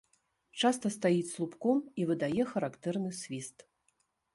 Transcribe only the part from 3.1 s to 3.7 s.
свіст.